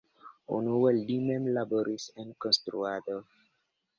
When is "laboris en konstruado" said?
1.59-3.21